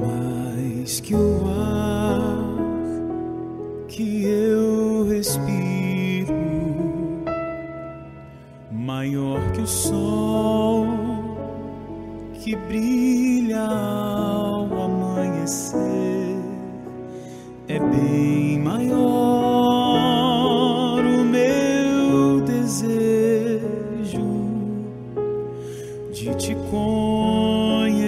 Mais 0.00 1.00
que 1.00 1.14
o 1.14 1.46
ar 1.46 2.42
que 3.86 4.24
eu 4.24 5.06
respiro, 5.08 6.34
maior 8.72 9.38
que 9.52 9.60
o 9.60 9.66
sol 9.66 10.86
que 12.34 12.56
brilha 12.56 13.60
ao 13.60 14.64
amanhecer, 14.82 16.36
é 17.68 17.78
bem 17.78 18.41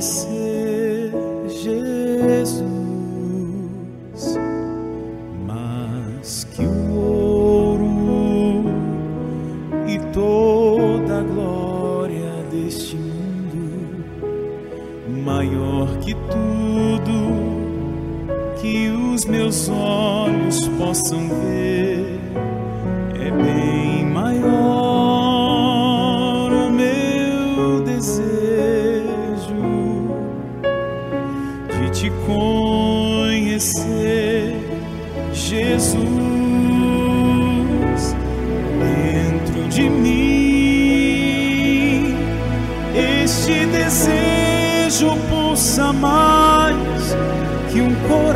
conhecer, 0.00 1.12
Jesus, 1.62 2.64
mais 5.46 6.44
que 6.44 6.62
o 6.62 6.94
ouro 6.94 8.64
e 9.86 9.98
toda 10.14 11.20
a 11.20 11.22
glória 11.22 12.32
deste 12.50 12.96
mundo, 12.96 14.00
maior 15.22 15.98
que 15.98 16.14
tudo 16.14 17.20
que 18.58 18.88
os 18.88 19.26
meus 19.26 19.68
olhos 19.68 20.66
possam 20.78 21.28
ver, 21.28 22.18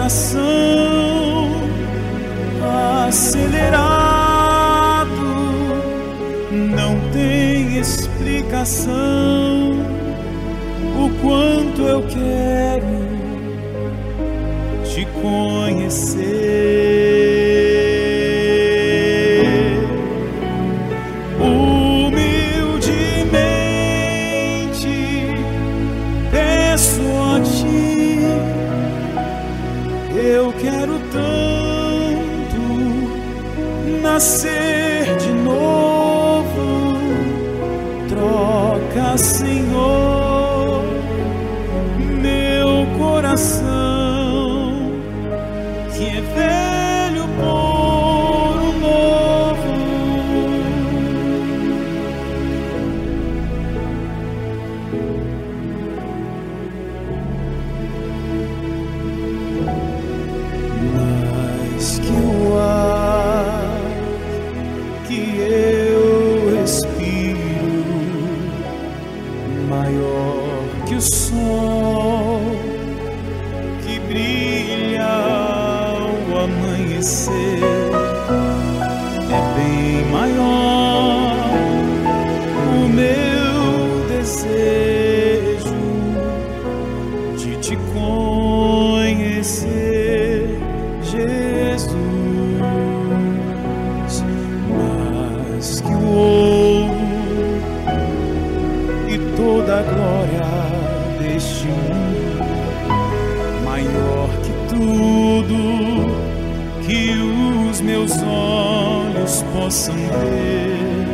coração 0.05 1.49
acelerado. 3.09 3.95
Não 6.53 7.01
tem 7.11 7.79
explicação 7.79 8.93
o 10.95 11.09
quanto 11.23 11.83
eu 11.83 12.03
quero 12.03 12.85
te 14.85 15.07
conhecer. 15.23 16.25
Humildemente 21.41 22.15
peço 26.31 27.01
a 27.01 27.41
ti, 27.41 28.04
eu 30.25 30.53
quero 30.55 30.99
tanto 31.13 32.63
nascer 34.01 35.17
de 35.19 35.33
novo. 35.33 36.99
Troca, 38.09 39.19
Senhor, 39.19 40.85
meu 42.23 42.87
coração 42.99 43.75
que 45.95 46.05
é 46.05 46.21
velho 46.35 46.64
amanhecer, 76.55 77.59
é 79.31 79.41
bem 79.55 80.05
maior 80.11 81.35
o 82.75 82.89
meu 82.89 84.07
desejo 84.09 85.83
de 87.37 87.57
te 87.57 87.77
conhecer, 87.93 89.49
Jesus, 91.03 91.95
mais 94.71 95.81
que 95.81 95.93
o 95.93 96.07
ouro 96.07 96.95
e 99.09 99.19
toda 99.37 99.79
a 99.79 99.83
glória 99.83 100.45
deste 101.19 101.67
mundo, 101.67 102.45
maior 103.65 104.29
que 104.43 104.53
tudo 104.69 105.14
que 106.87 107.15
os 107.71 107.81
meus 107.81 108.13
olhos 108.23 109.43
possam 109.55 109.95
ver, 109.95 111.07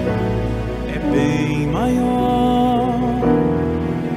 é 0.88 0.98
bem 1.12 1.66
maior 1.66 2.98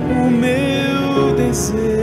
o 0.10 0.30
meu 0.32 1.36
desejo 1.36 2.03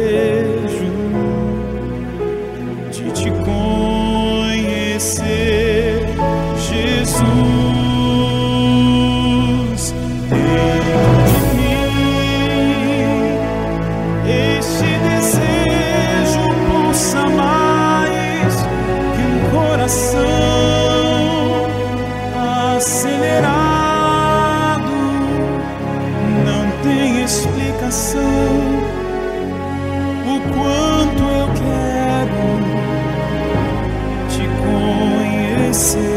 see. 35.80 36.09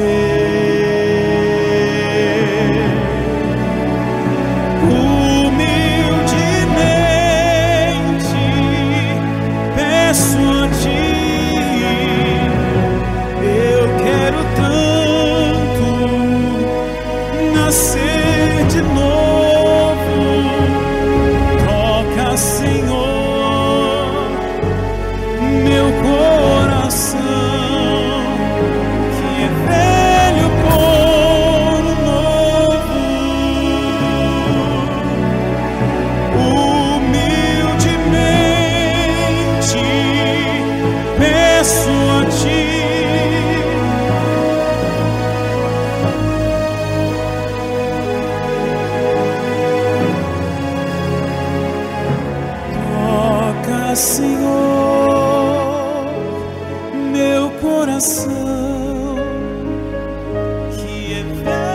give 61.14 61.73